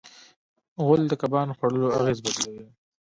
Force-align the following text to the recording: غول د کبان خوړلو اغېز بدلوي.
غول 0.83 1.01
د 1.07 1.13
کبان 1.21 1.47
خوړلو 1.57 1.87
اغېز 1.99 2.19
بدلوي. 2.25 2.63